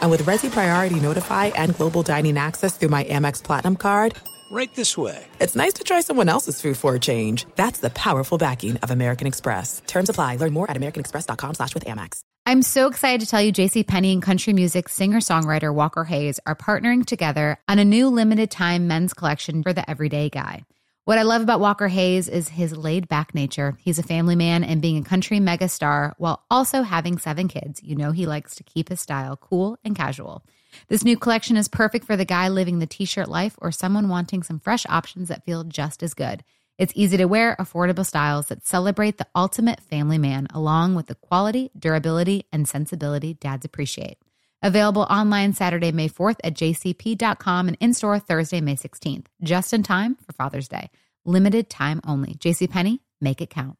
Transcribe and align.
And 0.00 0.10
with 0.10 0.22
Resi 0.22 0.50
Priority 0.50 1.00
Notify 1.00 1.46
and 1.46 1.74
Global 1.74 2.02
Dining 2.02 2.38
Access 2.38 2.76
through 2.76 2.90
my 2.90 3.04
Amex 3.04 3.42
Platinum 3.42 3.76
card, 3.76 4.14
Right 4.48 4.72
this 4.76 4.96
way. 4.96 5.26
it's 5.40 5.56
nice 5.56 5.72
to 5.72 5.82
try 5.82 6.00
someone 6.02 6.28
else's 6.28 6.60
food 6.60 6.76
for 6.76 6.94
a 6.94 7.00
change. 7.00 7.46
That's 7.56 7.80
the 7.80 7.90
powerful 7.90 8.38
backing 8.38 8.76
of 8.76 8.92
American 8.92 9.26
Express. 9.26 9.82
Terms 9.88 10.08
apply. 10.08 10.36
Learn 10.36 10.52
more 10.52 10.70
at 10.70 10.76
americanexpress.com 10.76 11.54
slash 11.54 11.74
with 11.74 11.84
Amex. 11.84 12.20
I'm 12.48 12.62
so 12.62 12.86
excited 12.86 13.22
to 13.22 13.26
tell 13.26 13.42
you 13.42 13.52
JC 13.52 13.84
Penney 13.84 14.12
and 14.12 14.22
country 14.22 14.52
music 14.52 14.88
singer-songwriter 14.88 15.74
Walker 15.74 16.04
Hayes 16.04 16.38
are 16.46 16.54
partnering 16.54 17.04
together 17.04 17.58
on 17.66 17.80
a 17.80 17.84
new 17.84 18.08
limited 18.08 18.52
time 18.52 18.86
men's 18.86 19.14
collection 19.14 19.64
for 19.64 19.72
the 19.72 19.88
everyday 19.90 20.28
guy. 20.28 20.62
What 21.06 21.18
I 21.18 21.22
love 21.22 21.40
about 21.40 21.60
Walker 21.60 21.86
Hayes 21.86 22.28
is 22.28 22.48
his 22.48 22.76
laid 22.76 23.06
back 23.06 23.32
nature. 23.32 23.76
He's 23.78 24.00
a 24.00 24.02
family 24.02 24.34
man 24.34 24.64
and 24.64 24.82
being 24.82 24.98
a 24.98 25.08
country 25.08 25.38
megastar 25.38 26.14
while 26.18 26.44
also 26.50 26.82
having 26.82 27.18
seven 27.18 27.46
kids. 27.46 27.80
You 27.80 27.94
know 27.94 28.10
he 28.10 28.26
likes 28.26 28.56
to 28.56 28.64
keep 28.64 28.88
his 28.88 29.00
style 29.00 29.36
cool 29.36 29.78
and 29.84 29.94
casual. 29.94 30.44
This 30.88 31.04
new 31.04 31.16
collection 31.16 31.56
is 31.56 31.68
perfect 31.68 32.06
for 32.06 32.16
the 32.16 32.24
guy 32.24 32.48
living 32.48 32.80
the 32.80 32.88
t-shirt 32.88 33.28
life 33.28 33.54
or 33.58 33.70
someone 33.70 34.08
wanting 34.08 34.42
some 34.42 34.58
fresh 34.58 34.84
options 34.88 35.28
that 35.28 35.44
feel 35.44 35.62
just 35.62 36.02
as 36.02 36.12
good. 36.12 36.42
It's 36.76 36.92
easy 36.96 37.16
to 37.18 37.26
wear, 37.26 37.54
affordable 37.60 38.04
styles 38.04 38.46
that 38.46 38.66
celebrate 38.66 39.18
the 39.18 39.28
ultimate 39.32 39.82
family 39.82 40.18
man, 40.18 40.48
along 40.52 40.96
with 40.96 41.06
the 41.06 41.14
quality, 41.14 41.70
durability, 41.78 42.46
and 42.52 42.66
sensibility 42.66 43.34
dads 43.34 43.64
appreciate. 43.64 44.18
Available 44.60 45.02
online 45.02 45.52
Saturday, 45.52 45.92
May 45.92 46.08
4th 46.08 46.38
at 46.42 46.54
jcp.com 46.54 47.68
and 47.68 47.76
in 47.78 47.94
store 47.94 48.18
Thursday, 48.18 48.60
May 48.60 48.74
16th, 48.74 49.26
just 49.40 49.72
in 49.72 49.84
time 49.84 50.16
for 50.16 50.32
Father's 50.32 50.66
Day. 50.66 50.90
Limited 51.26 51.68
time 51.68 52.00
only. 52.06 52.34
JCPenney, 52.34 53.00
make 53.20 53.40
it 53.40 53.50
count. 53.50 53.76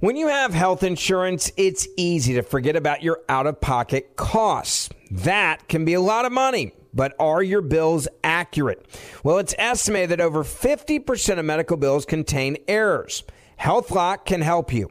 When 0.00 0.16
you 0.16 0.28
have 0.28 0.54
health 0.54 0.82
insurance, 0.82 1.52
it's 1.56 1.86
easy 1.96 2.34
to 2.34 2.42
forget 2.42 2.74
about 2.74 3.02
your 3.02 3.20
out 3.28 3.46
of 3.46 3.60
pocket 3.60 4.16
costs. 4.16 4.88
That 5.10 5.68
can 5.68 5.84
be 5.84 5.92
a 5.92 6.00
lot 6.00 6.24
of 6.24 6.32
money, 6.32 6.72
but 6.94 7.14
are 7.18 7.42
your 7.42 7.60
bills 7.60 8.08
accurate? 8.24 8.86
Well, 9.22 9.38
it's 9.38 9.54
estimated 9.58 10.10
that 10.10 10.20
over 10.20 10.42
50% 10.42 11.38
of 11.38 11.44
medical 11.44 11.76
bills 11.76 12.06
contain 12.06 12.56
errors. 12.66 13.24
HealthLock 13.60 14.24
can 14.24 14.40
help 14.40 14.72
you. 14.72 14.90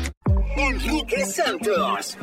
Enrique 0.57 1.25
Santos. 1.25 2.17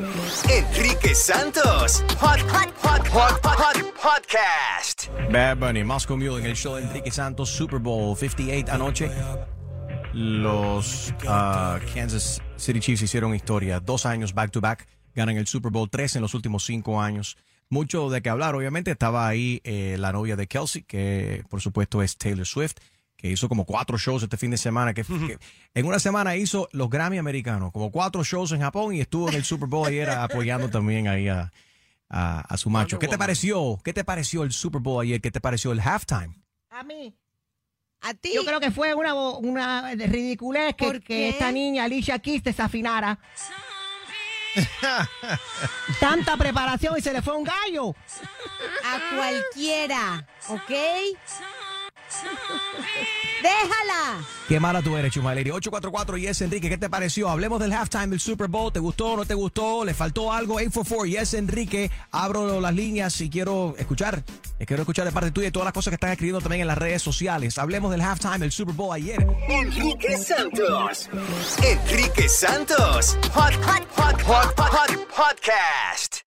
Enrique 0.49 1.15
Santos. 1.15 2.03
Hot, 2.19 2.39
hot, 2.41 2.73
hot, 2.83 3.07
hot, 3.07 3.43
hot, 3.43 3.77
podcast. 3.95 5.07
Bad 5.31 5.57
Bunny, 5.57 5.83
Moscow 5.83 6.15
Mule 6.15 6.39
en 6.39 6.45
el 6.45 6.55
show 6.55 6.75
de 6.75 6.83
Enrique 6.83 7.11
Santos, 7.11 7.49
Super 7.49 7.79
Bowl 7.79 8.15
58 8.15 8.71
anoche. 8.71 9.09
Los 10.13 11.13
ah, 11.27 11.79
Kansas 11.93 12.41
City 12.55 12.79
Chiefs 12.79 13.01
hicieron 13.01 13.33
historia. 13.33 13.79
Dos 13.79 14.05
años 14.05 14.33
back 14.33 14.51
to 14.51 14.61
back. 14.61 14.87
Ganan 15.15 15.37
el 15.37 15.47
Super 15.47 15.71
Bowl, 15.71 15.89
tres 15.89 16.15
en 16.15 16.21
los 16.21 16.33
últimos 16.33 16.63
cinco 16.65 17.01
años. 17.01 17.37
Mucho 17.69 18.09
de 18.09 18.21
qué 18.21 18.29
hablar, 18.29 18.55
obviamente. 18.55 18.91
Estaba 18.91 19.27
ahí 19.27 19.61
eh, 19.63 19.95
la 19.99 20.11
novia 20.11 20.35
de 20.35 20.47
Kelsey, 20.47 20.83
que 20.83 21.43
por 21.49 21.61
supuesto 21.61 22.01
es 22.03 22.17
Taylor 22.17 22.45
Swift, 22.45 22.77
que 23.21 23.29
hizo 23.29 23.49
como 23.49 23.65
cuatro 23.65 23.97
shows 23.97 24.23
este 24.23 24.37
fin 24.37 24.49
de 24.51 24.57
semana. 24.57 24.93
Que, 24.93 25.03
que 25.03 25.37
en 25.73 25.85
una 25.85 25.99
semana 25.99 26.37
hizo 26.37 26.69
los 26.71 26.89
Grammy 26.89 27.17
americanos, 27.17 27.71
como 27.73 27.91
cuatro 27.91 28.23
shows 28.23 28.53
en 28.53 28.61
Japón 28.61 28.95
y 28.95 29.01
estuvo 29.01 29.27
en 29.27 29.35
el 29.35 29.43
Super 29.43 29.67
Bowl 29.67 29.85
ayer 29.87 30.09
apoyando 30.09 30.69
también 30.69 31.09
ahí 31.09 31.27
a, 31.27 31.51
a- 32.09 32.39
a 32.39 32.57
su 32.57 32.69
macho. 32.69 32.97
¿Qué 32.97 33.09
te 33.09 33.17
pareció? 33.17 33.77
¿Qué 33.83 33.91
te 33.91 34.05
pareció 34.05 34.43
el 34.43 34.53
Super 34.53 34.79
Bowl 34.81 35.01
ayer? 35.03 35.19
¿Qué 35.19 35.31
te 35.31 35.41
pareció 35.41 35.73
el 35.73 35.81
halftime? 35.81 36.33
A 36.69 36.81
mí. 36.83 37.13
¿A 38.01 38.13
ti? 38.13 38.31
Yo 38.33 38.45
creo 38.45 38.61
que 38.61 38.71
fue 38.71 38.93
una, 38.93 39.13
una 39.13 39.93
ridiculez 39.93 40.73
que, 40.75 40.85
¿Por 40.85 41.01
que 41.03 41.27
esta 41.27 41.51
niña 41.51 41.83
Alicia 41.83 42.17
Keys 42.19 42.41
desafinara. 42.41 43.19
Tanta 45.99 46.37
preparación 46.37 46.97
y 46.97 47.01
se 47.01 47.13
le 47.13 47.21
fue 47.21 47.35
un 47.35 47.43
gallo. 47.43 47.93
A 48.85 49.15
cualquiera, 49.15 50.25
¿ok? 50.47 50.71
Déjala. 53.41 54.25
Qué 54.47 54.59
mala 54.59 54.81
tú 54.81 54.97
eres, 54.97 55.13
Chumaleri. 55.13 55.51
844 55.51 56.17
Yes 56.17 56.41
Enrique, 56.41 56.69
¿qué 56.69 56.77
te 56.77 56.89
pareció? 56.89 57.29
Hablemos 57.29 57.59
del 57.59 57.71
halftime 57.71 58.07
del 58.07 58.19
Super 58.19 58.47
Bowl. 58.47 58.73
¿Te 58.73 58.79
gustó 58.79 59.15
no 59.15 59.25
te 59.25 59.33
gustó? 59.33 59.85
¿Le 59.85 59.93
faltó 59.93 60.33
algo? 60.33 60.55
844 60.55 61.05
Yes 61.05 61.33
Enrique. 61.35 61.91
Abro 62.11 62.59
las 62.59 62.73
líneas 62.73 63.19
y 63.21 63.29
quiero 63.29 63.75
escuchar. 63.77 64.23
Quiero 64.65 64.81
escuchar 64.81 65.05
de 65.05 65.11
parte 65.11 65.31
tuya 65.31 65.47
y 65.47 65.51
todas 65.51 65.65
las 65.65 65.73
cosas 65.73 65.91
que 65.91 65.95
están 65.95 66.11
escribiendo 66.11 66.41
también 66.41 66.61
en 66.61 66.67
las 66.67 66.77
redes 66.77 67.01
sociales. 67.01 67.57
Hablemos 67.57 67.91
del 67.91 68.01
halftime 68.01 68.39
del 68.39 68.51
Super 68.51 68.75
Bowl 68.75 68.93
ayer. 68.93 69.25
Enrique 69.47 70.17
Santos. 70.17 71.09
Enrique 71.63 72.27
Santos. 72.27 73.17
Hot, 73.33 73.53
hot, 73.53 73.87
hot, 73.95 74.21
hot, 74.21 74.59
hot, 74.59 74.69
hot 74.73 75.07
podcast. 75.09 76.23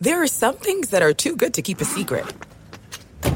There 0.00 0.20
are 0.20 0.28
some 0.28 0.56
things 0.56 0.90
that 0.90 1.02
are 1.02 1.14
too 1.14 1.34
good 1.36 1.54
to 1.54 1.62
keep 1.62 1.80
a 1.80 1.84
secret. 1.84 2.26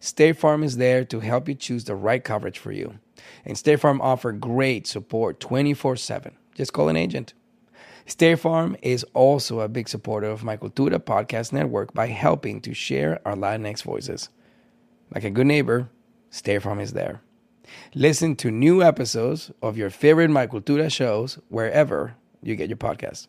State 0.00 0.36
Farm 0.36 0.62
is 0.62 0.76
there 0.76 1.04
to 1.04 1.20
help 1.20 1.48
you 1.48 1.54
choose 1.54 1.84
the 1.84 1.94
right 1.94 2.22
coverage 2.22 2.58
for 2.58 2.72
you. 2.72 2.98
And 3.44 3.56
State 3.56 3.80
Farm 3.80 4.00
offer 4.00 4.32
great 4.32 4.86
support 4.86 5.40
24/7. 5.40 6.36
Just 6.54 6.72
call 6.72 6.88
an 6.88 6.96
agent. 6.96 7.34
State 8.06 8.38
Farm 8.38 8.76
is 8.82 9.04
also 9.14 9.60
a 9.60 9.68
big 9.68 9.88
supporter 9.88 10.28
of 10.28 10.44
My 10.44 10.56
Cultura 10.56 10.98
podcast 10.98 11.52
network 11.52 11.92
by 11.92 12.06
helping 12.06 12.60
to 12.60 12.72
share 12.72 13.20
our 13.26 13.34
Latinx 13.34 13.82
voices. 13.82 14.28
Like 15.12 15.24
a 15.24 15.30
good 15.30 15.46
neighbor, 15.46 15.88
State 16.30 16.62
Farm 16.62 16.78
is 16.78 16.92
there. 16.92 17.20
Listen 17.94 18.36
to 18.36 18.50
new 18.50 18.82
episodes 18.82 19.50
of 19.60 19.76
your 19.76 19.90
favorite 19.90 20.30
My 20.30 20.46
Cultura 20.46 20.90
shows 20.92 21.40
wherever 21.48 22.14
you 22.42 22.54
get 22.54 22.68
your 22.68 22.76
podcasts. 22.76 23.26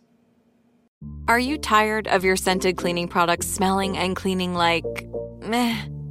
Are 1.27 1.39
you 1.39 1.57
tired 1.57 2.07
of 2.07 2.23
your 2.23 2.35
scented 2.35 2.77
cleaning 2.77 3.07
products 3.07 3.47
smelling 3.47 3.97
and 3.97 4.15
cleaning 4.15 4.53
like 4.53 4.85
meh? 5.41 5.85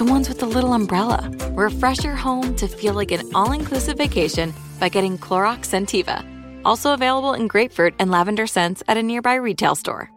The 0.00 0.06
ones 0.06 0.30
with 0.30 0.38
the 0.38 0.46
little 0.46 0.72
umbrella. 0.72 1.30
Refresh 1.52 2.04
your 2.04 2.14
home 2.14 2.56
to 2.56 2.66
feel 2.66 2.94
like 2.94 3.10
an 3.10 3.20
all 3.34 3.52
inclusive 3.52 3.98
vacation 3.98 4.54
by 4.80 4.88
getting 4.88 5.18
Clorox 5.18 5.68
Sentiva. 5.68 6.24
Also 6.64 6.94
available 6.94 7.34
in 7.34 7.46
grapefruit 7.46 7.92
and 7.98 8.10
lavender 8.10 8.46
scents 8.46 8.82
at 8.88 8.96
a 8.96 9.02
nearby 9.02 9.34
retail 9.34 9.74
store. 9.74 10.10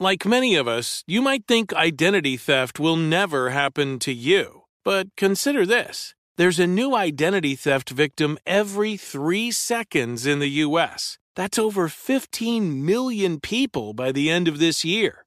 Like 0.00 0.24
many 0.24 0.54
of 0.54 0.66
us, 0.66 1.04
you 1.06 1.20
might 1.20 1.46
think 1.46 1.74
identity 1.74 2.38
theft 2.38 2.80
will 2.80 2.96
never 2.96 3.50
happen 3.50 3.98
to 3.98 4.14
you. 4.14 4.62
But 4.86 5.08
consider 5.18 5.66
this 5.66 6.14
there's 6.38 6.58
a 6.58 6.66
new 6.66 6.96
identity 6.96 7.56
theft 7.56 7.90
victim 7.90 8.38
every 8.46 8.96
three 8.96 9.50
seconds 9.50 10.24
in 10.24 10.38
the 10.38 10.64
U.S. 10.64 11.18
That's 11.36 11.58
over 11.58 11.88
15 11.88 12.86
million 12.86 13.38
people 13.38 13.92
by 13.92 14.12
the 14.12 14.30
end 14.30 14.48
of 14.48 14.58
this 14.58 14.82
year, 14.82 15.26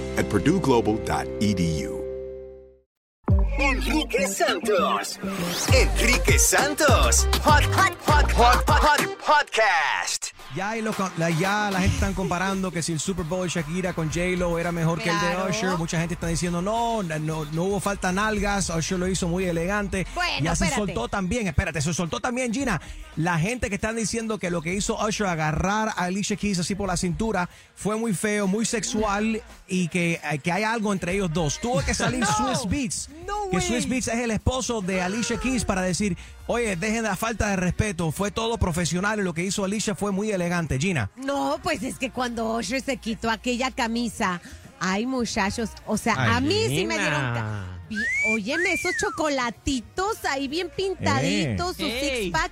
at 0.17 0.25
purdueglobal.edu. 0.29 2.01
Enrique 3.59 4.25
Santos. 4.25 5.19
Enrique 5.73 6.37
Santos. 6.37 7.25
Hot, 7.43 7.63
hot, 7.63 7.95
hot, 8.05 8.31
hot, 8.31 8.63
hot, 8.67 8.99
podcast. 9.19 10.33
Ya, 10.55 10.75
y 10.75 10.81
lo- 10.81 10.93
la, 11.17 11.29
ya 11.29 11.69
la 11.71 11.79
gente 11.79 11.95
están 11.95 12.13
comparando 12.13 12.71
que 12.71 12.83
si 12.83 12.91
el 12.91 12.99
Super 12.99 13.23
Bowl 13.25 13.43
de 13.43 13.49
Shakira 13.49 13.93
con 13.93 14.09
J-Lo 14.09 14.59
era 14.59 14.73
mejor 14.73 14.99
que 15.01 15.09
el 15.09 15.15
de 15.21 15.49
Usher. 15.49 15.77
Mucha 15.77 15.97
gente 15.97 16.15
está 16.15 16.27
diciendo 16.27 16.61
no, 16.61 17.01
no, 17.03 17.45
no 17.45 17.63
hubo 17.63 17.79
falta 17.79 18.11
nalgas. 18.11 18.69
Usher 18.69 18.99
lo 18.99 19.07
hizo 19.07 19.29
muy 19.29 19.45
elegante. 19.45 20.05
Bueno, 20.13 20.43
ya 20.43 20.55
se 20.55 20.65
soltó 20.75 21.07
también, 21.07 21.47
espérate, 21.47 21.81
se 21.81 21.93
soltó 21.93 22.19
también 22.19 22.53
Gina. 22.53 22.81
La 23.15 23.39
gente 23.39 23.69
que 23.69 23.75
están 23.75 23.95
diciendo 23.95 24.39
que 24.39 24.49
lo 24.49 24.61
que 24.61 24.73
hizo 24.73 24.97
Usher 25.01 25.27
agarrar 25.27 25.89
a 25.89 26.03
Alicia 26.03 26.35
Keys 26.35 26.59
así 26.59 26.75
por 26.75 26.87
la 26.89 26.97
cintura 26.97 27.49
fue 27.73 27.95
muy 27.95 28.13
feo, 28.13 28.45
muy 28.45 28.65
sexual 28.65 29.41
y 29.69 29.87
que, 29.87 30.19
eh, 30.31 30.39
que 30.39 30.51
hay 30.51 30.63
algo 30.63 30.91
entre 30.91 31.13
ellos 31.13 31.31
dos. 31.31 31.59
Tuvo 31.61 31.81
que 31.81 31.93
salir 31.93 32.25
Swiss 32.37 32.67
Beats. 32.69 33.09
No 33.25 33.49
que. 33.51 33.61
Swiss 33.61 33.87
Beats 33.87 34.09
es 34.09 34.15
el 34.19 34.31
esposo 34.31 34.81
de 34.81 35.01
Alicia 35.01 35.37
Keys 35.37 35.63
para 35.63 35.81
decir, 35.81 36.17
oye, 36.47 36.75
dejen 36.75 37.03
la 37.03 37.15
falta 37.15 37.47
de 37.49 37.55
respeto. 37.55 38.11
Fue 38.11 38.31
todo 38.31 38.57
profesional 38.57 39.19
y 39.19 39.23
lo 39.23 39.33
que 39.33 39.43
hizo 39.45 39.63
Alicia 39.63 39.95
fue 39.95 40.11
muy 40.11 40.27
elegante. 40.29 40.40
Gina. 40.79 41.09
No, 41.15 41.59
pues 41.63 41.83
es 41.83 41.97
que 41.97 42.11
cuando 42.11 42.55
Usher 42.55 42.81
se 42.81 42.97
quitó 42.97 43.29
aquella 43.29 43.71
camisa, 43.71 44.41
ay 44.79 45.05
muchachos, 45.05 45.69
o 45.85 45.97
sea, 45.97 46.15
Ay, 46.17 46.29
a 46.35 46.39
mí 46.41 46.63
sí 46.67 46.85
me 46.85 46.97
dieron... 46.97 47.81
Óyeme, 48.33 48.71
esos 48.73 48.93
chocolatitos 48.99 50.23
ahí 50.25 50.47
bien 50.47 50.69
pintaditos, 50.75 51.75
su 51.75 51.83
Ey. 51.83 52.23
six 52.25 52.31
pack. 52.31 52.51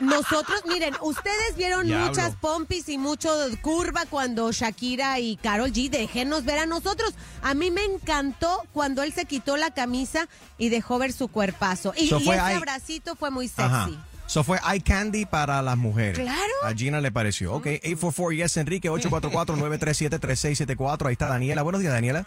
Nosotros, 0.00 0.62
miren, 0.68 0.94
ustedes 1.00 1.56
vieron 1.56 1.86
Diablo. 1.86 2.06
muchas 2.08 2.34
pompis 2.36 2.88
y 2.88 2.98
mucho 2.98 3.30
curva 3.62 4.04
cuando 4.10 4.50
Shakira 4.52 5.18
y 5.20 5.36
Carol 5.36 5.72
G, 5.72 5.90
déjenos 5.90 6.44
ver 6.44 6.58
a 6.60 6.66
nosotros. 6.66 7.14
A 7.42 7.54
mí 7.54 7.70
me 7.70 7.84
encantó 7.84 8.62
cuando 8.72 9.02
él 9.02 9.12
se 9.12 9.24
quitó 9.26 9.56
la 9.56 9.70
camisa 9.72 10.28
y 10.58 10.68
dejó 10.68 10.98
ver 10.98 11.12
su 11.12 11.28
cuerpazo. 11.28 11.92
Y, 11.96 12.08
So 12.08 12.18
y 12.20 12.24
fue 12.24 12.34
ese 12.34 12.44
ahí- 12.44 12.54
abracito 12.56 13.14
fue 13.16 13.30
muy 13.30 13.46
sexy. 13.48 13.62
Ajá. 13.62 13.88
Eso 14.26 14.42
fue 14.44 14.58
eye 14.68 14.80
candy 14.80 15.24
para 15.24 15.62
las 15.62 15.76
mujeres. 15.76 16.18
Claro. 16.18 16.52
A 16.64 16.72
Gina 16.74 17.00
le 17.00 17.12
pareció. 17.12 17.54
Ok, 17.54 17.66
844 17.84 18.32
yes 18.32 18.56
Enrique, 18.56 18.90
844-937-3674. 18.90 21.06
Ahí 21.06 21.12
está 21.12 21.28
Daniela. 21.28 21.62
Buenos 21.62 21.80
días, 21.80 21.92
Daniela. 21.92 22.26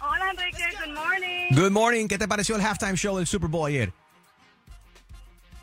Hola 0.00 0.30
Enrique, 0.30 0.64
good 0.84 0.94
morning. 0.94 1.54
Good 1.54 1.70
morning. 1.70 2.08
¿Qué 2.08 2.18
te 2.18 2.26
pareció 2.28 2.56
el 2.56 2.62
halftime 2.62 2.96
show 2.96 3.16
del 3.16 3.26
Super 3.26 3.48
Bowl 3.48 3.68
ayer? 3.68 3.92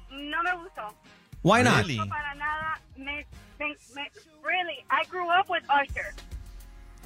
No 0.09 0.41
me 0.43 0.55
gustó. 0.63 0.95
Why 1.43 1.61
not? 1.63 1.85
No 1.87 2.07
para 2.07 2.33
nada. 2.35 2.79
Me, 2.95 3.25
me, 3.59 3.75
me- 3.95 4.11
really, 4.43 4.83
I 4.89 5.05
grew 5.09 5.27
up 5.29 5.49
with 5.49 5.63
Usher. 5.69 6.13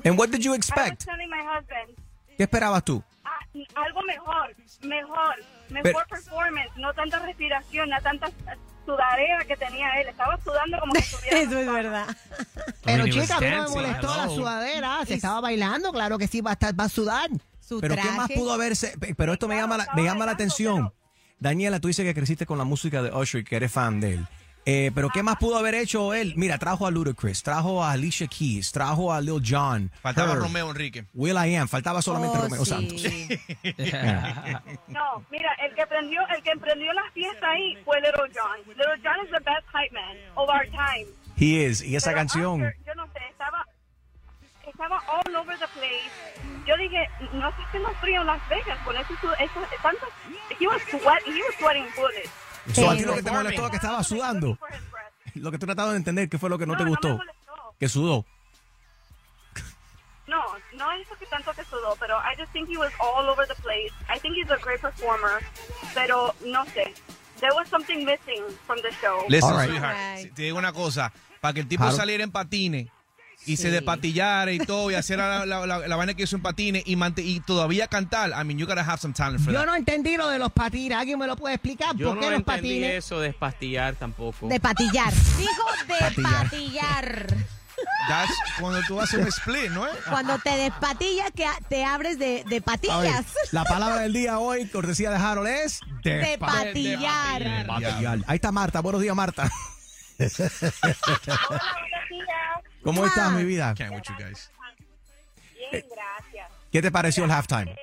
And 0.04 0.18
what 0.18 0.30
did 0.30 0.42
you 0.44 0.54
I 0.54 0.58
was 0.58 0.68
expect? 0.70 1.04
telling 1.06 1.30
my 1.30 1.42
husband, 1.44 1.98
¿Qué 2.38 2.44
esperabas 2.44 2.84
tú? 2.86 3.04
Algo 3.76 4.02
mejor, 4.04 4.56
mejor, 4.84 5.36
mejor 5.70 5.84
Pero- 5.84 6.00
performance, 6.10 6.72
no 6.78 6.94
tanta 6.94 7.20
respiración, 7.20 7.90
no 7.90 8.02
tanta 8.02 8.30
sudadera 8.86 9.44
que 9.46 9.56
tenía 9.58 10.00
él. 10.02 10.08
Estaba 10.10 10.38
sudando 10.44 10.80
como 10.80 10.94
que 10.94 11.00
estuviera. 11.00 11.40
Eso 11.40 11.58
es 11.60 11.72
verdad. 11.72 12.18
Pero 12.84 13.06
chica, 13.08 13.38
a 13.38 13.40
mí 13.42 13.48
no 13.50 13.64
me 13.64 13.70
molestó 13.70 14.16
la 14.18 14.30
sudadera. 14.30 15.06
Se 15.06 15.16
estaba 15.16 15.42
bailando, 15.42 15.92
claro 15.92 16.18
que 16.18 16.28
sí, 16.28 16.42
va 16.42 16.52
a, 16.52 16.54
estar, 16.54 16.80
va 16.80 16.86
a 16.86 16.90
sudar. 16.90 17.30
Su 17.60 17.80
Pero 17.82 17.96
¿qué 17.96 18.04
más 18.04 18.16
traje. 18.28 18.36
pudo 18.36 18.54
haberse? 18.54 18.96
pe- 19.00 19.16
Pero 19.16 19.34
esto 19.34 19.48
me 19.48 19.56
llama 19.56 19.78
la, 19.78 19.88
me 19.96 20.04
llama 20.04 20.26
la 20.26 20.34
atención. 20.34 20.94
Daniela, 21.40 21.80
tú 21.80 21.88
dices 21.88 22.06
que 22.06 22.14
creciste 22.14 22.46
con 22.46 22.58
la 22.60 22.64
música 22.64 23.02
de 23.02 23.12
Usher 23.12 23.42
y 23.42 23.44
que 23.44 23.56
eres 23.56 23.72
fan 23.72 24.00
de 24.00 24.14
él. 24.14 24.28
Eh, 24.68 24.92
pero 24.96 25.10
¿qué 25.10 25.22
más 25.22 25.36
pudo 25.38 25.58
haber 25.60 25.76
hecho 25.76 26.14
él? 26.16 26.34
Mira, 26.36 26.58
trajo 26.58 26.88
a 26.88 26.92
Ludacris, 26.92 27.44
trajo 27.44 27.84
a 27.84 27.92
Alicia 27.92 28.26
Keys, 28.28 28.72
trajo 28.72 29.14
a 29.14 29.22
Lil 29.22 29.40
Jon. 29.48 29.92
Faltaba 30.02 30.34
Her, 30.34 30.40
Romeo 30.40 30.72
Enrique. 30.72 31.06
Will 31.14 31.36
I 31.38 31.56
Am, 31.56 31.68
faltaba 31.68 32.02
solamente 32.02 32.38
Oh, 32.40 32.42
Romeo 32.42 32.66
sí. 32.66 32.72
Santos. 32.72 33.04
No, 34.88 35.24
mira, 35.30 35.50
el 35.64 35.76
que 35.76 35.86
prendió, 35.86 36.22
el 36.36 36.42
que 36.42 36.50
emprendió 36.52 36.92
la 36.94 37.04
fiesta 37.14 37.48
ahí 37.52 37.76
fue 37.86 37.98
Little 38.02 38.32
John. 38.34 38.58
Little 38.68 39.00
John 39.04 39.24
is 39.24 39.32
the 39.32 39.40
best 39.44 39.66
hype 39.72 39.94
man 39.94 40.18
of 40.36 40.50
our 40.50 40.66
time. 40.72 41.06
He 41.38 41.64
is, 41.64 41.82
y 41.84 41.96
esa 41.96 42.10
Pero 42.12 42.18
canción. 42.22 42.62
Usher, 42.62 42.76
yo 42.88 42.96
no 42.96 43.06
sé, 43.08 43.20
estaba, 43.30 43.66
estaba 44.68 44.98
all 45.08 45.36
over 45.36 45.58
the 45.60 45.68
place. 45.78 46.12
Yo 46.66 46.76
dije, 46.78 47.08
no 47.34 47.50
está 47.50 47.62
haciendo 47.68 47.90
frío 48.02 48.22
en 48.22 48.28
Las 48.28 48.50
Vegas 48.50 48.80
con 48.84 48.96
eso, 48.96 49.14
eso, 49.14 49.60
tanto. 49.84 50.06
He 50.60 50.66
was 50.68 50.82
sweat, 50.90 51.22
he 51.28 51.42
was 51.44 51.56
sweating 51.60 51.86
bullets. 51.96 52.32
So, 52.74 52.90
a 52.90 52.96
ti 52.96 53.04
lo 53.06 53.14
que 53.16 53.24
te 53.24 53.32
molestó 53.32 53.70
que 53.70 53.76
estaba 53.78 54.04
sudando. 54.04 54.58
Lo 55.36 55.52
que 55.52 55.58
tú 55.60 55.66
tratado 55.66 55.92
de 55.92 55.98
entender, 55.98 56.30
¿qué 56.30 56.38
fue 56.38 56.50
lo 56.50 56.58
que 56.58 56.66
no, 56.66 56.78
te 56.78 56.80
No, 56.80 56.86
no 56.86 56.90
gustó? 56.92 57.10
me 57.10 57.16
molestó. 57.18 57.76
que 57.78 57.90
sudó. 57.90 58.26
No, 60.28 60.42
no 60.78 60.92
es 60.94 61.06
eso 61.06 61.16
que 61.20 61.26
tanto 61.28 61.52
que 61.54 61.64
sudó, 61.66 61.96
pero 62.00 62.18
I 62.20 62.36
just 62.40 62.52
think 62.54 62.68
he 62.70 62.78
was 62.78 62.92
all 63.00 63.28
over 63.30 63.46
the 63.48 63.54
place. 63.62 63.92
I 64.10 64.18
think 64.20 64.36
he's 64.38 64.50
a 64.50 64.58
great 64.64 64.80
performer, 64.82 65.44
pero 65.94 66.34
no 66.46 66.64
sé. 66.68 66.94
There 67.42 67.52
was 67.54 67.68
something 67.70 68.06
missing 68.06 68.44
from 68.66 68.80
the 68.82 68.92
show. 69.02 69.26
Listen, 69.28 69.56
right. 69.56 69.70
sweetheart, 69.70 69.96
Right. 69.98 70.34
te 70.34 70.44
digo 70.44 70.58
una 70.58 70.72
cosa. 70.74 71.12
Para 71.42 71.54
que 71.54 71.60
el 71.60 71.68
tipo 71.68 71.84
Claro. 71.84 71.98
saliera 71.98 72.24
en 72.24 72.32
patines 72.32 72.88
y 73.46 73.58
se 73.58 73.70
despatillara 73.72 74.52
y 74.52 74.60
todo 74.60 74.90
y 74.92 74.96
hacer 74.96 75.18
la, 75.20 75.46
la, 75.46 75.66
la- 75.66 75.88
la 75.88 75.96
vaina 75.96 76.14
que 76.14 76.24
hizo 76.24 76.36
en 76.36 76.42
patines 76.42 76.84
y, 76.86 76.96
mante- 76.96 77.24
y 77.24 77.40
todavía 77.42 77.88
cantar, 77.88 78.30
I 78.32 78.44
mean, 78.46 78.58
you 78.58 78.66
gotta 78.66 78.82
have 78.84 78.98
some 79.00 79.14
talent 79.14 79.44
for 79.44 79.54
Yo 79.54 79.60
that. 79.60 79.66
no 79.68 79.76
entendí 79.76 80.18
lo 80.18 80.30
de 80.30 80.40
los 80.40 80.52
patines. 80.52 80.98
¿Alguien 80.98 81.20
me 81.20 81.28
lo 81.28 81.36
puede 81.36 81.56
explicar? 81.56 81.96
Yo 81.96 82.08
¿Por 82.10 82.16
no 82.16 82.22
qué 82.22 82.30
los 82.32 82.40
entendí 82.40 82.62
patines? 82.70 83.06
eso 83.06 83.20
de 83.20 83.34
pastillar 83.34 83.96
tampoco. 83.96 84.48
De 84.48 84.60
patillar. 84.60 85.14
Dijo 85.38 85.64
de 85.88 85.94
Patillar. 86.00 86.44
patillar. 86.44 87.36
That's 88.08 88.32
cuando 88.60 88.80
tú 88.88 89.02
haces 89.02 89.20
un 89.20 89.28
split, 89.28 89.70
¿no? 89.72 89.86
Cuando 90.10 90.38
te 90.40 90.50
despatillas, 90.56 91.30
que 91.36 91.46
te 91.68 91.84
abres 91.84 92.18
de, 92.18 92.44
de 92.46 92.50
ver, 92.50 92.64
patillas. 92.64 93.26
la 93.52 93.64
palabra 93.66 93.98
del 94.04 94.14
día 94.14 94.40
hoy, 94.40 94.66
cortesía 94.70 95.12
de 95.12 95.18
Harold, 95.18 95.48
es 95.50 95.82
De 96.02 96.38
despa- 96.38 96.40
patillar. 96.40 97.44
despatillar. 97.44 98.20
Ahí 98.28 98.36
está 98.36 98.52
Marta. 98.54 98.80
Buenos 98.80 99.02
días, 99.02 99.14
Marta. 99.16 99.52
¿Cómo 102.86 103.04
Ah. 103.04 103.08
estás, 103.08 103.32
mi 103.34 103.44
vida? 103.44 103.74
Can't 103.78 103.94
with 103.94 104.04
you 104.04 104.16
guys. 104.16 104.50
Bien, 105.54 105.84
gracias. 105.94 106.52
¿Qué 106.72 106.82
te 106.82 106.92
pareció 106.92 107.26
el 107.26 107.32
halftime? 107.32 107.76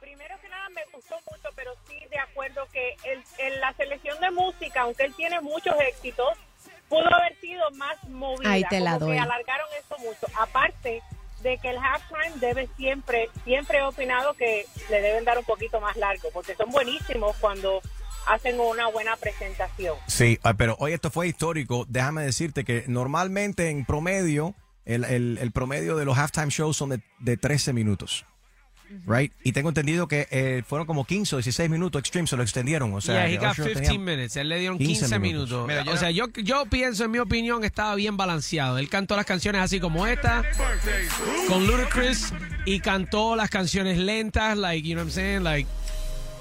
Primero 0.00 0.38
que 0.40 0.48
nada 0.48 0.68
me 0.68 0.82
gustó 0.92 1.16
mucho, 1.30 1.48
pero 1.56 1.72
sí 1.88 1.96
de 2.10 2.18
acuerdo 2.18 2.66
que 2.72 2.94
el, 3.04 3.24
el- 3.38 3.60
la 3.60 3.72
selección 3.72 4.20
de 4.20 4.30
música, 4.30 4.82
aunque 4.82 5.04
él 5.04 5.14
tiene 5.14 5.40
muchos 5.40 5.74
éxitos, 5.80 6.28
pudo 6.90 7.06
haber 7.14 7.34
sido 7.40 7.70
más 7.72 7.96
movida. 8.08 8.50
Ahí 8.50 8.64
te 8.68 8.80
la 8.80 8.98
doy. 8.98 9.14
que 9.16 9.18
alargaron 9.20 9.66
esto 9.78 9.96
mucho. 9.98 10.26
Aparte 10.38 11.02
de 11.40 11.56
que 11.58 11.70
el 11.70 11.78
halftime 11.78 12.32
debe 12.40 12.68
siempre, 12.76 13.30
siempre 13.44 13.78
he 13.78 13.82
opinado 13.82 14.34
que 14.34 14.66
le 14.90 15.00
deben 15.00 15.24
dar 15.24 15.38
un 15.38 15.44
poquito 15.44 15.80
más 15.80 15.96
largo, 15.96 16.28
porque 16.34 16.54
son 16.54 16.70
buenísimos 16.70 17.34
cuando 17.36 17.80
hacen 18.28 18.58
una 18.60 18.88
buena 18.88 19.16
presentación. 19.16 19.96
Sí, 20.06 20.38
ah, 20.42 20.54
pero 20.54 20.76
hoy 20.78 20.92
esto 20.92 21.10
fue 21.10 21.28
histórico. 21.28 21.86
Déjame 21.88 22.22
decirte 22.22 22.64
que 22.64 22.84
normalmente 22.88 23.70
en 23.70 23.84
promedio, 23.84 24.54
el, 24.84 25.04
el- 25.04 25.38
el 25.40 25.50
promedio 25.52 25.96
de 25.96 26.04
los 26.04 26.16
halftime 26.18 26.48
shows 26.50 26.76
son 26.76 26.90
de, 26.90 27.00
de 27.18 27.36
13 27.36 27.72
minutos. 27.72 28.24
Right? 29.06 29.32
Y 29.44 29.52
tengo 29.52 29.68
entendido 29.68 30.08
que 30.08 30.26
eh, 30.30 30.62
fueron 30.66 30.86
como 30.86 31.04
15 31.04 31.34
o 31.34 31.38
16 31.40 31.68
minutos 31.68 32.00
extreme, 32.00 32.26
se 32.26 32.38
lo 32.38 32.42
extendieron. 32.42 32.94
O 32.94 33.02
sea, 33.02 33.26
yeah, 33.26 33.34
he 33.34 33.36
got 33.36 33.52
Usher 33.52 33.66
15 33.74 33.82
tenía- 33.82 33.98
minutes. 33.98 34.36
Él 34.36 34.48
le 34.48 34.58
dieron 34.60 34.78
15 34.78 35.00
15, 35.00 35.18
minutos. 35.18 35.50
minutos. 35.50 35.68
Mira, 35.68 35.84
yo- 35.84 35.92
o 35.92 35.96
sea, 35.98 36.10
yo, 36.10 36.28
yo 36.42 36.64
pienso, 36.70 37.04
en 37.04 37.10
mi 37.10 37.18
opinión, 37.18 37.60
que 37.60 37.66
estaba 37.66 37.94
bien 37.96 38.16
balanceado. 38.16 38.78
Él 38.78 38.88
cantó 38.88 39.14
las 39.14 39.26
canciones 39.26 39.60
así 39.60 39.78
como 39.78 40.06
esta, 40.06 40.42
con 41.48 41.66
Ludacris, 41.66 42.32
y 42.64 42.80
cantó 42.80 43.36
las 43.36 43.50
canciones 43.50 43.98
lentas, 43.98 44.56
like, 44.56 44.88
you 44.88 44.94
know 44.94 45.04
what 45.04 45.08
I'm 45.10 45.14
saying? 45.14 45.44
Like, 45.44 45.68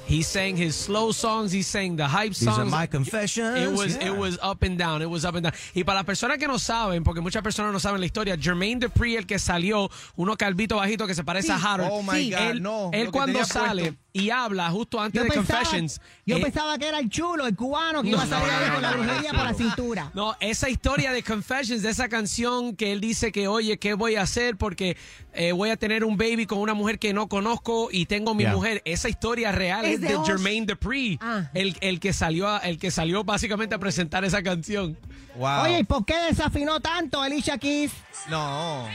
he 0.08 0.24
sang 0.24 0.56
his 0.56 0.76
slow 0.76 1.12
songs, 1.12 1.52
he 1.52 1.62
sang 1.62 1.96
the 1.98 2.08
hype 2.08 2.30
These 2.34 2.48
are 2.48 2.56
songs. 2.56 2.72
my 2.72 2.88
confessions. 2.88 3.58
It 3.60 3.72
was, 3.72 3.96
Yeah. 3.98 4.08
it 4.08 4.18
was 4.18 4.40
up 4.42 4.64
and 4.64 4.78
down, 4.78 5.02
it 5.02 5.10
was 5.10 5.26
up 5.26 5.36
and 5.36 5.44
down. 5.44 5.54
Y 5.76 5.84
para 5.84 5.98
las 6.00 6.06
personas 6.06 6.38
que 6.38 6.48
no 6.48 6.58
saben, 6.58 7.04
porque 7.04 7.22
muchas 7.22 7.42
personas 7.44 7.74
no 7.74 7.80
saben 7.80 8.00
la 8.00 8.06
historia, 8.06 8.38
Jermaine 8.40 8.80
Dupri, 8.80 9.16
el 9.18 9.26
que 9.26 9.38
salió, 9.38 9.90
uno 10.16 10.36
calvito 10.38 10.78
bajito 10.78 11.06
que 11.08 11.14
se 11.14 11.24
parece 11.24 11.52
a 11.52 11.58
Harold. 11.58 11.90
Oh, 11.92 12.02
my 12.02 12.32
God, 12.32 12.40
él, 12.40 12.62
no, 12.62 12.90
Él 12.94 13.12
cuando 13.12 13.44
sale 13.46 13.84
puesto. 13.84 14.00
Y 14.20 14.30
habla 14.30 14.70
justo 14.72 15.00
antes 15.00 15.20
Yo 15.20 15.24
de 15.24 15.30
pensaba, 15.30 15.60
Confessions. 15.60 16.02
yo 16.26 16.38
eh, 16.38 16.42
pensaba 16.42 16.78
que 16.78 16.88
era 16.88 17.00
el 17.00 17.10
chulo, 17.10 17.46
el 17.48 17.56
cubano, 17.56 18.02
que 18.02 18.10
iba 18.10 18.22
a 18.22 18.26
No, 18.26 18.30
salir 18.32 18.48
no, 18.52 18.58
ahí 18.60 18.68
no, 18.68 18.74
con 18.74 18.82
la 18.82 18.92
no, 18.92 18.98
no, 18.98 19.04
brujería 19.04 19.32
no. 19.32 19.38
por 19.38 19.48
la 19.48 19.54
cintura. 19.54 20.12
No, 20.14 20.36
esa 20.40 20.70
historia 20.70 21.12
de 21.12 21.24
Confessions, 21.24 21.82
de 21.84 21.90
esa 21.90 22.10
canción 22.10 22.76
que 22.76 22.92
él 22.92 23.00
dice 23.02 23.32
que, 23.32 23.48
oye, 23.48 23.78
¿qué 23.78 23.94
voy 23.94 24.16
a 24.16 24.24
hacer? 24.24 24.58
Porque 24.58 24.98
eh, 25.34 25.52
voy 25.52 25.70
a 25.70 25.78
tener 25.78 26.04
un 26.04 26.18
baby 26.18 26.46
con 26.46 26.60
una 26.60 26.74
mujer 26.74 27.00
que 27.00 27.14
no 27.14 27.28
conozco 27.28 27.90
y 27.92 28.06
tengo 28.08 28.34
mi 28.34 28.44
Yeah. 28.44 28.54
mujer. 28.54 28.82
Esa 28.86 29.10
historia 29.10 29.52
real 29.52 29.86
Es 29.86 29.96
es, 29.96 30.02
de 30.02 30.08
de. 30.10 30.20
Jermaine 30.26 30.66
Dupri, 30.66 31.18
Ah. 31.22 31.50
el, 31.54 31.76
el 31.82 32.00
que 32.00 32.14
salió 32.14 32.48
a- 32.48 32.60
el 32.60 32.78
que 32.80 32.92
salió 32.92 33.24
básicamente 33.24 33.76
a 33.76 33.80
presentar 33.80 34.24
esa 34.26 34.42
canción. 34.42 34.98
Wow. 35.36 35.64
Oye, 35.64 35.80
¿y 35.80 35.84
por 35.84 36.06
qué 36.06 36.16
desafinó 36.30 36.80
tanto 36.80 37.22
Alicia 37.22 37.58
Keys? 37.58 37.92
no. 38.30 38.88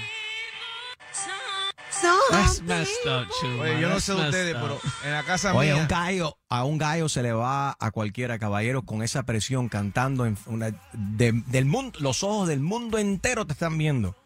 That's 2.30 2.62
messed 2.62 3.06
up, 3.06 3.26
Chuma. 3.40 3.62
Oye, 3.62 3.80
yo 3.80 3.88
no 3.88 3.94
That's 3.94 4.04
sé 4.04 4.14
ustedes, 4.14 4.54
up. 4.54 4.60
pero 4.62 4.80
en 5.04 5.12
la 5.12 5.22
casa 5.24 5.54
Oye, 5.54 5.70
a 5.70 5.74
mía. 5.74 5.82
un 5.82 5.88
gallo, 5.88 6.36
a 6.48 6.64
un 6.64 6.78
gallo 6.78 7.08
se 7.08 7.22
le 7.22 7.32
va 7.32 7.76
a 7.78 7.90
cualquiera 7.90 8.38
caballero 8.38 8.82
con 8.82 9.02
esa 9.02 9.22
presión 9.24 9.68
cantando 9.68 10.26
en 10.26 10.36
una 10.46 10.70
de- 10.92 11.42
del 11.46 11.64
mundo, 11.66 11.98
los 12.00 12.22
ojos 12.22 12.48
del 12.48 12.60
mundo 12.60 12.98
entero 12.98 13.46
te 13.46 13.52
están 13.52 13.76
viendo. 13.78 14.16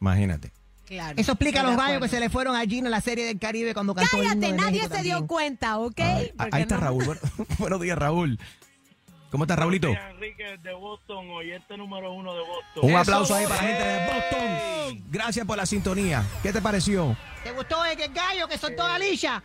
Imagínate. 0.00 0.52
Claro. 0.86 1.14
Eso 1.16 1.32
explica 1.32 1.60
a 1.60 1.64
los 1.64 1.76
gallos 1.76 2.00
que 2.00 2.08
se 2.08 2.20
le 2.20 2.30
fueron 2.30 2.54
allí 2.54 2.78
en 2.78 2.88
la 2.90 3.00
serie 3.00 3.24
del 3.26 3.40
Caribe 3.40 3.74
cuando 3.74 3.92
cantó 3.94 4.18
el 4.18 4.22
himno 4.22 4.34
Cállate, 4.34 4.52
de 4.52 4.56
nadie 4.56 4.78
México 4.78 4.96
se 4.96 5.02
dio 5.02 5.26
cuenta, 5.26 5.78
¿ok? 5.78 5.98
Ay, 6.00 6.32
ahí 6.52 6.62
está 6.62 6.76
Raúl. 6.76 7.04
Bueno- 7.04 7.20
buenos 7.58 7.80
días, 7.80 7.98
Raúl. 7.98 8.38
¿Cómo 9.30 9.44
estás, 9.44 9.58
Raulito? 9.58 9.88
Enrique 9.88 10.56
de 10.62 10.72
Boston, 10.72 11.30
oyente 11.30 11.76
número 11.76 12.12
uno 12.12 12.34
de 12.34 12.40
Boston. 12.40 12.90
Un 12.90 12.96
aplauso 12.96 13.34
ahí 13.34 13.46
para 13.46 13.56
la 13.56 13.68
gente 13.68 13.84
de 13.84 14.06
Boston. 14.06 15.04
Gracias 15.10 15.46
por 15.46 15.56
la 15.56 15.66
sintonía. 15.66 16.24
¿Qué 16.42 16.52
te 16.52 16.62
pareció? 16.62 17.16
¿Te 17.42 17.50
gustó 17.52 17.84
el 17.84 18.00
el 18.00 18.12
gallo 18.12 18.46
que 18.48 18.56
soltó 18.56 18.84
a 18.84 18.94
Alicia? 18.94 19.42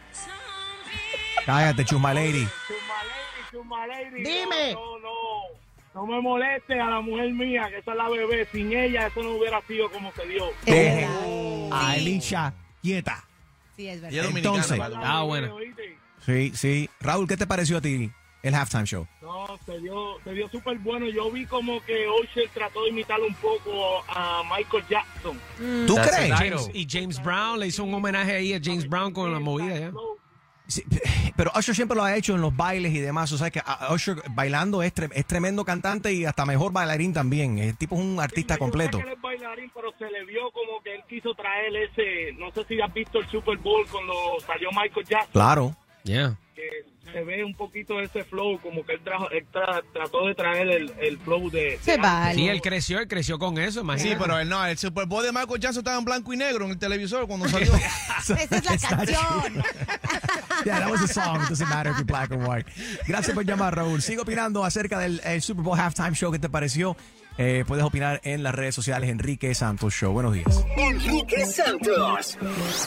Cállate, 1.45 1.83
Chuma 1.85 2.13
Lady. 2.13 2.47
Chumalady, 2.67 3.51
Chumalady. 3.51 4.23
Dime. 4.23 4.73
No, 4.73 5.00
no, 5.00 5.00
no. 5.00 5.61
No 5.93 6.05
me 6.07 6.21
moleste 6.21 6.79
a 6.79 6.89
la 6.89 7.01
mujer 7.01 7.33
mía, 7.33 7.67
que 7.69 7.79
esa 7.79 7.91
es 7.91 7.97
la 7.97 8.07
bebé. 8.07 8.47
Sin 8.51 8.71
ella 8.71 9.07
eso 9.07 9.21
no 9.21 9.31
hubiera 9.31 9.61
sido 9.67 9.91
como 9.91 10.11
se 10.13 10.25
dio. 10.27 10.45
Deje 10.65 11.05
a 11.71 11.91
Alicia 11.91 12.53
quieta. 12.81 13.25
Sí, 13.75 13.89
es 13.89 14.01
verdad. 14.01 14.25
Entonces-. 14.35 14.79
Ah, 15.03 15.23
bueno. 15.23 15.57
Sí, 16.25 16.51
sí. 16.55 16.89
Raúl, 17.01 17.27
¿qué 17.27 17.35
te 17.35 17.47
pareció 17.47 17.77
a 17.77 17.81
ti 17.81 18.11
el 18.43 18.55
halftime 18.55 18.86
show? 18.86 19.07
No, 19.21 19.45
se 19.65 19.77
dio, 19.79 20.17
se 20.24 20.31
dio 20.33 20.50
súper 20.50 20.77
bueno. 20.79 21.07
Yo 21.10 21.29
vi 21.31 21.45
como 21.45 21.81
que 21.83 22.07
Usher 22.24 22.50
trató 22.53 22.83
de 22.83 22.89
imitar 22.89 23.19
un 23.21 23.33
poco 23.36 24.03
a 24.07 24.41
Michael 24.55 24.83
Jackson. 24.89 25.39
¿Tú 25.88 25.95
That's 25.95 26.15
crees? 26.15 26.33
James- 26.33 26.69
y 26.74 26.88
James 26.89 27.21
Brown 27.24 27.60
le 27.60 27.67
hizo 27.67 27.83
un 27.83 27.93
homenaje 27.93 28.36
ahí 28.36 28.53
a 28.53 28.60
James 28.63 28.88
Brown 28.89 29.12
con 29.13 29.31
la 29.31 29.39
movida 29.39 29.77
ya. 29.79 29.91
Sí, 30.67 30.83
pero 31.36 31.51
Usher 31.57 31.75
siempre 31.75 31.98
lo 31.98 32.03
ha 32.03 32.15
hecho 32.15 32.33
en 32.33 32.39
los 32.41 32.55
bailes 32.55 32.93
y 32.93 33.00
demás. 33.00 33.31
O 33.33 33.38
sea 33.38 33.50
que 33.51 33.60
a- 33.65 33.93
Usher 33.93 34.21
bailando 34.31 34.81
es, 34.83 34.93
tre- 34.95 35.12
es 35.13 35.25
tremendo 35.25 35.65
cantante 35.65 36.13
y 36.13 36.24
hasta 36.25 36.45
mejor 36.45 36.71
bailarín 36.71 37.13
también. 37.13 37.57
El 37.60 37.75
tipo 37.77 37.95
es 37.95 38.01
un 38.01 38.19
artista 38.21 38.57
completo. 38.57 38.98
Yo 39.00 39.03
sé 39.03 39.03
que 39.03 39.12
él 39.12 39.15
es 39.17 39.21
bailarín, 39.21 39.71
pero 39.75 39.91
se 40.00 40.10
le 40.10 40.24
vio 40.25 40.50
como 40.51 40.81
que 40.81 40.95
él 40.95 41.01
quiso 41.10 41.33
traer 41.33 41.75
ese. 41.75 42.31
No 42.39 42.51
sé 42.51 42.63
si 42.69 42.79
has 42.79 42.93
visto 42.93 43.19
el 43.19 43.27
Super 43.29 43.57
Bowl 43.57 43.86
cuando 43.91 44.13
salió 44.48 44.69
Michael 44.71 45.05
Jackson. 45.05 45.31
Claro. 45.33 45.75
Yeah. 46.03 46.36
que 46.55 46.63
se 47.12 47.24
ve 47.24 47.43
un 47.43 47.53
poquito 47.55 48.00
ese 48.00 48.24
flow, 48.24 48.60
como 48.62 48.86
que 48.86 48.93
él, 48.93 49.01
trajo, 49.03 49.29
él 49.31 49.46
tra- 49.51 49.84
trató 49.93 50.27
de 50.27 50.36
traer 50.36 50.67
el, 50.70 50.93
el 51.00 51.17
flow 51.20 51.50
de... 51.50 51.77
Se 51.81 51.98
vale. 51.98 52.36
Sí, 52.36 52.48
él 52.48 52.62
creció, 52.62 53.00
él 53.00 53.08
creció 53.08 53.38
con 53.39 53.58
eso, 53.58 53.81
imagínate. 53.81 54.15
Sí, 54.15 54.22
pero 54.22 54.39
él 54.39 54.48
no, 54.48 54.65
el 54.65 54.77
Super 54.77 55.05
Bowl 55.08 55.24
de 55.24 55.31
Michael 55.31 55.60
Jackson 55.60 55.79
estaba 55.81 55.98
en 55.98 56.05
blanco 56.05 56.34
y 56.34 56.38
negro 56.38 56.65
en 56.65 56.72
el 56.72 56.77
televisor 56.77 57.27
cuando 57.27 57.48
salió. 57.50 57.74
Esa 58.20 58.34
es 58.36 58.51
la 58.63 58.77
canción. 58.89 59.63
Yeah, 60.65 60.79
that 60.79 60.91
was 60.91 61.01
a 61.01 61.08
song. 61.08 61.41
It 61.43 61.50
doesn't 61.50 61.67
matter 61.70 61.89
if 61.91 61.98
you're 61.98 62.05
black 62.05 62.31
or 62.31 62.38
white. 62.38 62.65
Gracias 63.08 63.34
por 63.34 63.43
llamar, 63.46 63.75
Raúl. 63.75 64.01
Sigo 64.01 64.22
opinando 64.22 64.63
acerca 64.63 65.00
del 65.00 65.20
el 65.24 65.41
Super 65.41 65.63
Bowl 65.63 65.77
halftime 65.79 66.13
show. 66.13 66.31
¿Qué 66.31 66.39
te 66.39 66.50
pareció? 66.50 66.96
Eh, 67.38 67.63
puedes 67.67 67.83
opinar 67.83 68.19
en 68.23 68.43
las 68.43 68.53
redes 68.53 68.75
sociales. 68.75 69.09
Enrique 69.09 69.53
Santos 69.55 69.93
Show. 69.93 70.11
Buenos 70.13 70.33
días. 70.33 70.65
Enrique 70.77 71.45
Santos. 71.45 72.38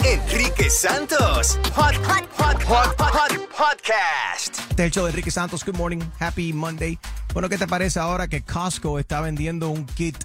Enrique 0.04 0.70
Santos. 0.70 1.58
Hot, 1.74 1.94
hot, 1.96 2.28
hot, 2.36 2.62
hot, 2.64 3.00
hot, 3.00 3.48
podcast. 3.48 4.58
Este 4.70 4.82
es 4.82 4.86
el 4.86 4.90
show 4.92 5.04
de 5.04 5.10
Enrique 5.10 5.30
Santos. 5.30 5.64
Good 5.64 5.76
morning. 5.76 6.00
Happy 6.20 6.52
Monday. 6.52 6.98
Bueno, 7.32 7.48
¿qué 7.48 7.58
te 7.58 7.66
parece 7.66 7.98
ahora 7.98 8.28
que 8.28 8.42
Costco 8.42 8.98
está 8.98 9.20
vendiendo 9.20 9.70
un 9.70 9.86
kit 9.86 10.16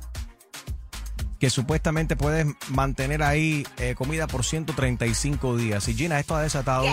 que 1.39 1.49
supuestamente 1.49 2.15
puedes 2.15 2.45
mantener 2.69 3.23
ahí 3.23 3.65
eh, 3.77 3.95
comida 3.95 4.27
por 4.27 4.43
135 4.43 5.55
días. 5.55 5.87
Y 5.87 5.93
Gina, 5.95 6.19
esto 6.19 6.35
ha 6.35 6.41
desatado 6.41 6.85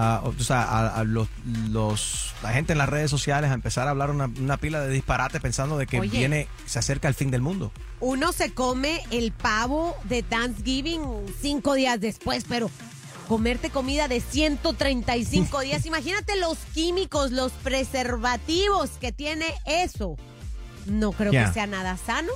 a, 0.00 0.20
o 0.24 0.32
sea, 0.42 0.62
a, 0.62 1.00
a 1.00 1.04
los, 1.04 1.28
los- 1.70 2.32
la 2.42 2.50
gente 2.52 2.72
en 2.72 2.78
las 2.78 2.88
redes 2.88 3.10
sociales 3.10 3.50
a 3.50 3.54
empezar 3.54 3.88
a 3.88 3.90
hablar 3.90 4.10
una, 4.10 4.26
una 4.26 4.56
pila 4.56 4.80
de 4.80 4.92
disparate 4.92 5.40
pensando 5.40 5.76
de 5.76 5.86
que 5.86 5.98
Oye. 5.98 6.18
viene, 6.18 6.46
se 6.66 6.78
acerca 6.78 7.08
el 7.08 7.14
fin 7.14 7.30
del 7.30 7.42
mundo. 7.42 7.72
Uno 8.00 8.32
se 8.32 8.52
come 8.54 9.02
el 9.10 9.32
pavo 9.32 9.96
de 10.04 10.22
Thanksgiving 10.22 11.02
cinco 11.42 11.74
días 11.74 12.00
después, 12.00 12.44
pero 12.48 12.70
comerte 13.26 13.70
comida 13.70 14.06
de 14.08 14.20
135 14.20 15.60
días, 15.60 15.84
imagínate 15.86 16.36
los 16.38 16.58
químicos, 16.74 17.32
los 17.32 17.50
preservativos 17.52 18.90
que 19.00 19.12
tiene 19.12 19.46
eso. 19.66 20.16
No 20.86 21.12
creo 21.12 21.32
que 21.32 21.46
sea 21.52 21.66
nada 21.66 21.96
sano. 21.96 22.32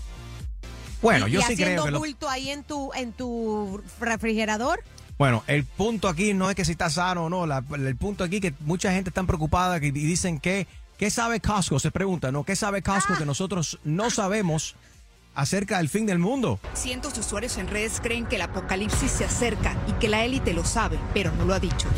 Bueno, 1.00 1.26
y, 1.26 1.32
yo 1.32 1.40
y 1.40 1.42
sí 1.44 1.52
haciendo 1.54 1.82
creo 1.82 1.84
que 1.86 1.90
lo- 1.92 1.98
bulto 1.98 2.28
ahí 2.28 2.50
en 2.50 2.62
tu, 2.64 2.92
en 2.94 3.12
tu 3.12 3.80
refrigerador. 4.00 4.80
Bueno, 5.18 5.44
el 5.46 5.64
punto 5.64 6.08
aquí 6.08 6.34
no 6.34 6.48
es 6.50 6.56
que 6.56 6.64
si 6.64 6.72
está 6.72 6.90
sano 6.90 7.26
o 7.26 7.28
no. 7.30 7.46
la- 7.46 7.62
el 7.74 7.96
punto 7.96 8.24
aquí 8.24 8.40
que 8.40 8.54
mucha 8.60 8.92
gente 8.92 9.10
está 9.10 9.22
preocupada 9.24 9.78
y 9.78 9.90
dicen 9.90 10.40
que 10.40 10.66
¿qué 10.98 11.10
sabe 11.10 11.40
Costco? 11.40 11.78
Se 11.78 11.90
pregunta, 11.90 12.32
¿no? 12.32 12.44
¿Qué 12.44 12.56
sabe 12.56 12.82
Costco 12.82 13.16
que 13.16 13.26
nosotros 13.26 13.78
no 13.84 14.10
sabemos 14.10 14.74
acerca 15.34 15.78
del 15.78 15.88
fin 15.88 16.06
del 16.06 16.18
mundo? 16.18 16.60
Cientos 16.74 17.14
de 17.14 17.20
usuarios 17.20 17.56
en 17.58 17.68
redes 17.68 18.00
creen 18.02 18.26
que 18.26 18.36
el 18.36 18.42
apocalipsis 18.42 19.10
se 19.10 19.24
acerca 19.24 19.76
y 19.88 19.92
que 19.94 20.08
la 20.08 20.24
élite 20.24 20.52
lo 20.52 20.64
sabe, 20.64 20.98
pero 21.14 21.32
no 21.32 21.44
lo 21.44 21.54
ha 21.54 21.60
dicho. 21.60 21.88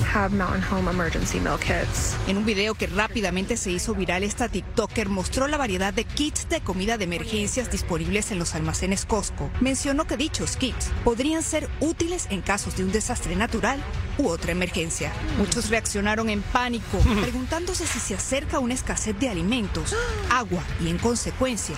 En 2.29 2.37
un 2.37 2.45
video 2.45 2.75
que 2.75 2.87
rápidamente 2.87 3.57
se 3.57 3.71
hizo 3.71 3.95
viral, 3.95 4.23
esta 4.23 4.49
TikToker 4.49 5.09
mostró 5.09 5.49
la 5.49 5.57
variedad 5.57 5.93
de 5.93 6.05
kits 6.05 6.49
de 6.49 6.61
comida 6.61 6.99
de 6.99 7.05
emergencias 7.05 7.71
disponibles 7.71 8.31
en 8.31 8.39
los 8.39 8.55
almacenes 8.55 9.07
Costco. 9.07 9.51
Mencionó 9.61 10.07
que 10.07 10.17
dichos 10.17 10.57
kits 10.57 10.91
podrían 11.05 11.43
ser 11.43 11.69
útiles 11.81 12.27
en 12.31 12.41
casos 12.41 12.77
de 12.77 12.85
un 12.85 12.93
desastre 12.93 13.37
natural 13.37 13.83
u 14.19 14.29
otra 14.29 14.53
emergencia. 14.53 15.13
Muchos 15.39 15.71
reaccionaron 15.71 16.29
en 16.29 16.43
pánico, 16.43 16.99
preguntándose 17.21 17.87
si 17.87 17.99
se 17.99 18.15
acerca 18.15 18.59
una 18.59 18.75
escasez 18.75 19.19
de 19.19 19.29
alimentos, 19.29 19.95
agua 20.31 20.63
y, 20.81 20.89
en 20.89 20.99
consecuencia, 20.99 21.77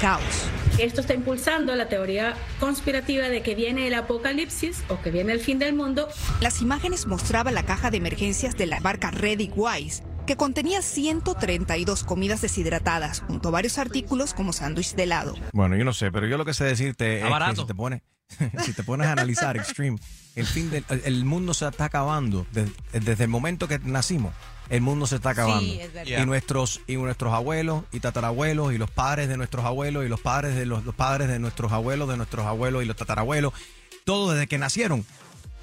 caos. 0.00 0.22
Esto 0.78 1.00
está 1.00 1.14
impulsando 1.14 1.74
la 1.74 1.88
teoría 1.88 2.34
conspirativa 2.60 3.28
de 3.28 3.42
que 3.42 3.54
viene 3.54 3.86
el 3.86 3.94
apocalipsis 3.94 4.84
o 4.88 5.00
que 5.00 5.10
viene 5.10 5.32
el 5.32 5.40
fin 5.40 5.58
del 5.58 5.74
mundo. 5.74 6.08
Las 6.40 6.60
imágenes 6.60 7.06
mostraban 7.06 7.54
la 7.54 7.64
caja 7.64 7.90
de 7.90 7.96
emergencias 7.96 8.56
de 8.56 8.66
la 8.66 8.80
barca 8.80 9.10
Ready 9.10 9.50
Wise, 9.54 10.02
que 10.26 10.36
contenía 10.36 10.82
132 10.82 12.04
comidas 12.04 12.42
deshidratadas, 12.42 13.20
junto 13.20 13.48
a 13.48 13.52
varios 13.52 13.78
artículos 13.78 14.34
como 14.34 14.52
sándwich 14.52 14.94
de 14.94 15.04
helado. 15.04 15.34
Bueno, 15.52 15.76
yo 15.76 15.84
no 15.84 15.92
sé, 15.92 16.12
pero 16.12 16.26
yo 16.26 16.36
lo 16.36 16.44
que 16.44 16.52
sé 16.52 16.64
decirte 16.64 17.20
es 17.20 17.24
que 17.24 17.56
si 17.56 17.66
te 17.66 17.74
pones, 17.74 18.02
si 18.64 18.72
te 18.72 18.82
pones 18.82 19.06
a 19.06 19.12
analizar 19.12 19.56
Extreme, 19.56 19.98
el 20.34 20.46
fin 20.46 20.70
del 20.70 20.84
el, 20.90 21.02
el 21.04 21.24
mundo 21.24 21.54
se 21.54 21.66
está 21.66 21.86
acabando 21.86 22.46
desde, 22.52 22.72
desde 22.92 23.24
el 23.24 23.30
momento 23.30 23.68
que 23.68 23.78
nacimos. 23.78 24.34
El 24.68 24.80
mundo 24.80 25.06
se 25.06 25.16
está 25.16 25.30
acabando. 25.30 25.60
Sí, 25.60 25.78
es 25.80 25.92
verdad. 25.92 26.22
y 26.22 26.26
nuestros 26.26 26.80
y 26.86 26.96
nuestros 26.96 27.32
abuelos 27.32 27.84
y 27.92 28.00
tatarabuelos 28.00 28.72
y 28.72 28.78
los 28.78 28.90
padres 28.90 29.28
de 29.28 29.36
nuestros 29.36 29.64
abuelos 29.64 30.04
y 30.04 30.08
los 30.08 30.20
padres 30.20 30.56
de 30.56 30.66
los, 30.66 30.84
los 30.84 30.94
padres 30.94 31.28
de 31.28 31.38
nuestros 31.38 31.70
abuelos 31.72 32.08
de 32.08 32.16
nuestros 32.16 32.46
abuelos 32.46 32.82
y 32.82 32.86
los 32.86 32.96
tatarabuelos, 32.96 33.52
todos 34.04 34.32
desde 34.34 34.46
que 34.48 34.58
nacieron. 34.58 35.04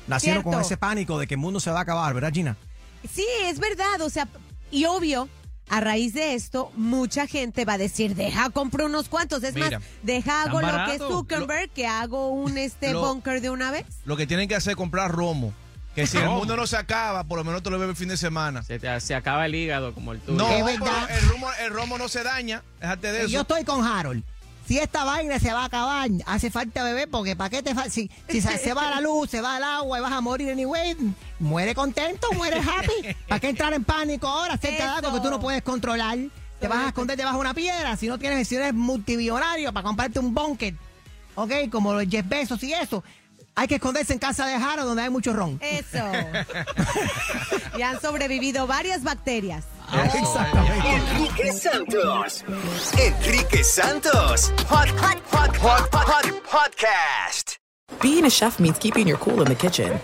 Nacieron 0.08 0.44
con 0.44 0.60
ese 0.60 0.78
pánico 0.78 1.18
de 1.20 1.28
que 1.28 1.36
el 1.36 1.40
mundo 1.40 1.60
se 1.60 1.72
va 1.72 1.80
a 1.80 1.84
acabar, 1.84 2.14
¿verdad, 2.14 2.32
Gina? 2.34 2.58
Sí, 3.12 3.26
es 3.46 3.60
verdad. 3.60 4.02
O 4.02 4.10
sea, 4.10 4.28
y 4.72 4.86
obvio, 4.86 5.30
a 5.70 5.80
raíz 5.80 6.14
de 6.14 6.34
esto, 6.34 6.72
mucha 6.76 7.26
gente 7.26 7.64
va 7.66 7.74
a 7.74 7.78
decir, 7.78 8.16
deja, 8.16 8.50
compro 8.50 8.86
unos 8.86 9.08
cuantos. 9.08 9.44
Es 9.44 9.54
Mira, 9.54 9.80
más, 9.80 9.88
deja, 10.02 10.44
hago 10.44 10.60
lo 10.62 10.68
que 10.68 10.74
es 10.74 11.00
barato. 11.00 11.10
Zuckerberg, 11.10 11.70
que 11.72 11.88
hago 11.88 12.30
un 12.30 12.58
este 12.58 12.92
Lo- 12.92 13.02
bunker 13.02 13.40
de 13.42 13.50
una 13.50 13.72
vez. 13.72 13.86
Lo 14.06 14.18
que 14.18 14.28
tienen 14.28 14.48
que 14.50 14.56
hacer 14.56 14.72
es 14.72 14.78
comprar 14.78 15.12
romo. 15.12 15.54
Que 15.96 16.08
si 16.08 16.18
el 16.18 16.28
mundo 16.30 16.56
no 16.58 16.66
se 16.66 16.76
acaba, 16.78 17.24
por 17.24 17.38
lo 17.38 17.44
menos 17.44 17.62
te 17.62 17.70
lo 17.70 17.78
bebes 17.78 17.92
el 17.94 17.98
fin 17.98 18.10
de 18.10 18.18
semana. 18.18 18.64
Se, 18.64 18.80
te- 18.80 19.00
se 19.00 19.14
acaba 19.14 19.46
el 19.46 19.54
hígado 19.54 19.94
como 19.94 20.12
el 20.14 20.20
tuyo. 20.20 20.38
No, 20.38 20.50
Es 20.50 20.64
pero 20.64 20.86
verdad. 20.86 21.10
el 21.12 21.30
romo, 21.30 21.48
el 21.60 21.72
romo 21.74 21.98
no 22.00 22.08
se 22.08 22.24
daña. 22.24 22.64
Déjate 22.82 23.12
de 23.12 23.18
Eh, 23.18 23.22
eso. 23.22 23.30
Yo 23.30 23.42
estoy 23.42 23.64
con 23.64 23.86
Harold. 23.86 24.24
Si 24.68 24.80
esta 24.80 25.04
vaina 25.04 25.40
se 25.40 25.52
va 25.54 25.64
a 25.64 25.66
acabar, 25.66 26.10
hace 26.26 26.50
falta 26.50 26.84
beber 26.86 27.10
porque 27.10 27.36
¿para 27.36 27.50
qué 27.50 27.62
te 27.62 27.76
fa- 27.76 27.90
si, 27.90 28.10
si 28.30 28.42
se, 28.42 28.58
se 28.58 28.74
va 28.74 28.90
la 28.90 29.02
luz, 29.02 29.30
se 29.30 29.42
va 29.42 29.58
el 29.58 29.64
agua 29.64 30.00
y 30.00 30.02
vas 30.02 30.14
a 30.14 30.22
morir 30.22 30.50
anyway, 30.52 30.96
muere 31.40 31.76
contento, 31.76 32.28
muere 32.32 32.60
happy. 32.60 33.14
¿Para 33.28 33.40
qué 33.42 33.50
entrar 33.50 33.74
en 33.74 33.84
pánico 33.84 34.26
ahora 34.28 34.54
acerca 34.54 34.84
de 34.86 34.90
algo 34.90 35.14
que 35.14 35.20
tú 35.20 35.30
no 35.30 35.40
puedes 35.42 35.62
controlar? 35.64 36.18
Te 36.62 36.70
vas 36.70 36.86
a 36.86 36.88
esconder 36.88 37.18
debajo 37.18 37.36
de 37.38 37.42
una 37.42 37.54
piedra 37.54 37.98
si 37.98 38.08
no 38.08 38.18
tienes 38.18 38.48
si 38.48 38.56
eres 38.56 38.74
multimillonario 38.74 39.74
para 39.74 39.84
comprarte 39.84 40.20
un 40.20 40.34
bunker. 40.34 40.74
¿Ok? 41.36 41.52
Como 41.70 41.94
los 41.94 42.06
Jeff 42.08 42.26
Bezos 42.28 42.64
y 42.64 42.72
eso. 42.74 43.04
Hay 43.56 43.68
que 43.68 43.76
esconderse 43.76 44.14
en 44.14 44.20
casa 44.20 44.48
de 44.48 44.56
Harold 44.56 44.88
donde 44.88 45.04
hay 45.04 45.10
mucho 45.10 45.32
ron. 45.34 45.60
Eso. 45.62 46.00
y 47.78 47.82
han 47.84 48.00
sobrevivido 48.02 48.66
varias 48.66 49.04
bacterias. 49.04 49.66
Ah. 49.88 50.08
Enrique 50.86 51.52
Santos. 51.52 52.44
Enrique 52.98 53.64
Santos. 53.64 54.52
Hot, 54.68 54.90
hot, 54.90 55.22
hot, 55.32 55.56
hot, 55.58 55.90
hot, 55.92 56.06
hot 56.08 56.26
podcast. 56.50 57.58
Being 58.02 58.26
a 58.26 58.30
chef 58.30 58.60
means 58.60 58.80
keeping 58.80 59.08
your 59.08 59.18
cool 59.18 59.42
in 59.42 59.48
the 59.48 59.56
kitchen. 59.56 60.00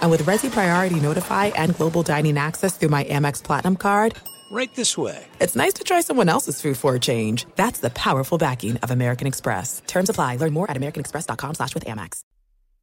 And 0.00 0.10
with 0.10 0.22
Resi 0.22 0.48
Priority 0.50 1.00
Notify 1.00 1.46
and 1.56 1.76
Global 1.76 2.02
Dining 2.04 2.38
Access 2.38 2.76
through 2.76 2.90
my 2.90 3.04
Amex 3.04 3.42
Platinum 3.42 3.76
card, 3.76 4.14
Right 4.52 4.72
this 4.76 4.96
way. 4.96 5.26
it's 5.40 5.56
nice 5.56 5.72
to 5.74 5.82
try 5.82 6.02
someone 6.02 6.28
else's 6.28 6.60
food 6.60 6.76
for 6.76 6.94
a 6.94 7.00
change. 7.00 7.46
That's 7.56 7.80
the 7.80 7.90
powerful 7.90 8.38
backing 8.38 8.76
of 8.76 8.92
American 8.92 9.26
Express. 9.26 9.82
Terms 9.88 10.08
apply. 10.08 10.36
Learn 10.36 10.52
more 10.52 10.70
at 10.70 10.76
americanexpress.com 10.76 11.54
slash 11.54 11.74
with 11.74 11.84
Amex. 11.84 12.20